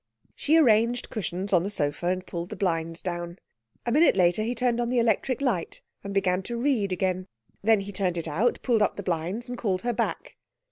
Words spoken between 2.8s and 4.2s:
down. A minute